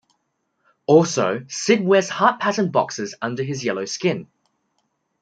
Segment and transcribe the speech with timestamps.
[0.87, 4.25] Also, Sid wears heart-patterned boxers under his yellow skin.